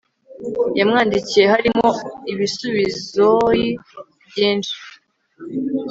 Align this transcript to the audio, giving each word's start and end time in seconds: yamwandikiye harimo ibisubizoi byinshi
yamwandikiye 0.79 1.45
harimo 1.53 1.87
ibisubizoi 2.31 3.65
byinshi 4.27 4.77